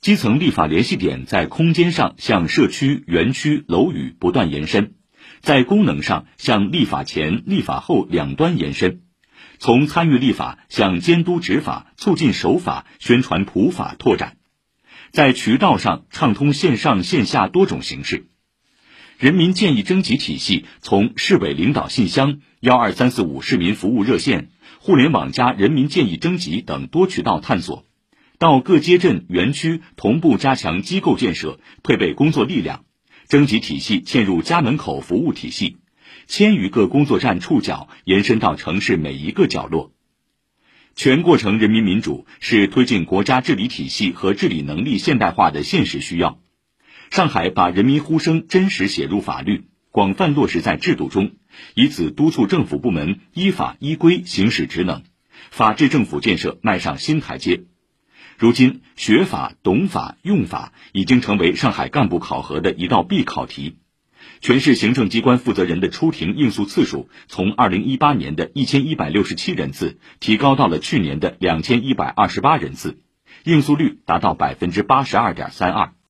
[0.00, 4.94] 基层立法联系点在空间上向社区、园区、楼宇不断延伸，
[5.40, 9.02] 在功能上向立法前、立法后两端延伸，
[9.58, 14.38] 从参与立法向监督执法、促进守法、宣传普法拓展，
[15.10, 18.28] 在渠道上畅通线上线下多种形式。
[19.18, 24.48] 人民建议征集体系从市委领导信箱、幺二三四五市民服务热线、
[24.78, 27.84] 互联网加人民建议征集等多渠道探索。
[28.40, 32.86] 到各街镇、园区同步加强机构建设，配备工作力量，
[33.28, 35.76] 征集体系嵌入家门口服务体系，
[36.26, 39.92] 千余个工作站触角延伸到城市每一个角落。
[40.94, 46.40] 全过程人民民主是推进国家治理体系和治理能力现代化的现实需要。
[47.10, 51.32] 上海把人民呼声真实写入法律，广泛落实在制度中，
[51.74, 55.02] 以此督促政府部门依法依规行使职能，
[55.50, 57.64] 法治政府建设迈上新台阶。
[58.40, 63.76] 如今，学法、懂法、用法已经成为上海干部考核的一道必考题。
[64.40, 73.02] 全市行政机关负责人的出庭应诉次数从二零一八年的一千一百六十七人次提高到了去年的两千一百二十八人次，
[73.44, 75.92] 应诉率达到百分之八十二点三二。